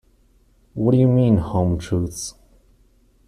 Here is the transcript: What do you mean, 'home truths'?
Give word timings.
What 0.73 0.93
do 0.93 0.97
you 0.97 1.07
mean, 1.07 1.37
'home 1.37 1.77
truths'? 1.77 2.33